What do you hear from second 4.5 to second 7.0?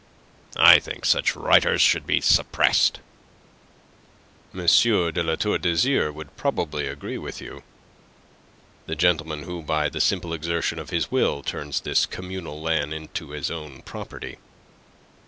"M. de La Tour d'Azyr would probably